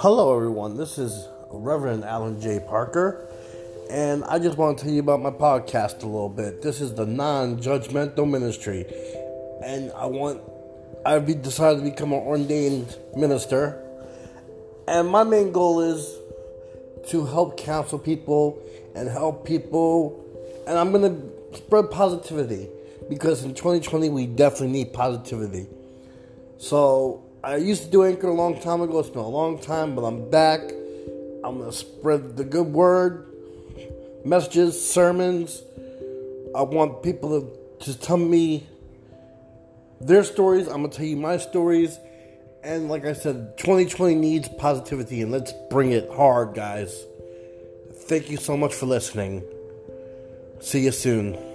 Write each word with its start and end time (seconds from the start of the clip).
Hello, 0.00 0.34
everyone. 0.34 0.78
This 0.78 0.96
is 0.96 1.28
Reverend 1.50 2.04
Alan 2.04 2.40
J. 2.40 2.58
Parker, 2.58 3.28
and 3.90 4.24
I 4.24 4.38
just 4.38 4.56
want 4.56 4.78
to 4.78 4.84
tell 4.84 4.94
you 4.94 5.00
about 5.00 5.20
my 5.20 5.28
podcast 5.28 6.02
a 6.02 6.06
little 6.06 6.30
bit. 6.30 6.62
This 6.62 6.80
is 6.80 6.94
the 6.94 7.04
non 7.04 7.60
judgmental 7.60 8.26
ministry, 8.26 8.86
and 9.62 9.92
I 9.92 10.06
want, 10.06 10.40
I've 11.04 11.26
decided 11.42 11.80
to 11.80 11.90
become 11.90 12.14
an 12.14 12.20
ordained 12.20 12.96
minister, 13.14 13.78
and 14.88 15.06
my 15.06 15.22
main 15.22 15.52
goal 15.52 15.82
is 15.82 16.16
to 17.10 17.26
help 17.26 17.58
counsel 17.58 17.98
people 17.98 18.58
and 18.94 19.06
help 19.06 19.46
people, 19.46 20.24
and 20.66 20.78
I'm 20.78 20.92
going 20.92 21.14
to 21.14 21.58
spread 21.58 21.90
positivity 21.90 22.70
because 23.10 23.44
in 23.44 23.52
2020 23.52 24.08
we 24.08 24.24
definitely 24.24 24.68
need 24.68 24.94
positivity. 24.94 25.66
So, 26.56 27.22
I 27.42 27.56
used 27.56 27.84
to 27.84 27.90
do 27.90 28.04
Anchor 28.04 28.28
a 28.28 28.34
long 28.34 28.60
time 28.60 28.82
ago. 28.82 28.98
It's 28.98 29.08
been 29.08 29.20
a 29.20 29.28
long 29.28 29.58
time, 29.58 29.94
but 29.94 30.02
I'm 30.02 30.28
back. 30.28 30.60
I'm 31.42 31.58
to 31.64 31.72
spread 31.72 32.36
the 32.36 32.44
good 32.44 32.66
word, 32.66 33.26
messages, 34.24 34.78
sermons. 34.78 35.62
I 36.54 36.62
want 36.62 37.02
people 37.02 37.40
to, 37.40 37.84
to 37.86 37.98
tell 37.98 38.18
me 38.18 38.66
their 40.00 40.22
stories. 40.22 40.68
I'm 40.68 40.88
to 40.88 40.94
tell 40.94 41.06
you 41.06 41.16
my 41.16 41.38
stories. 41.38 41.98
And 42.62 42.90
like 42.90 43.06
I 43.06 43.14
said, 43.14 43.56
2020 43.56 44.16
needs 44.16 44.48
positivity, 44.58 45.22
and 45.22 45.32
let's 45.32 45.54
bring 45.70 45.92
it 45.92 46.10
hard, 46.10 46.54
guys. 46.54 47.06
Thank 47.94 48.28
you 48.28 48.36
so 48.36 48.54
much 48.54 48.74
for 48.74 48.84
listening. 48.84 49.42
See 50.60 50.80
you 50.80 50.92
soon. 50.92 51.49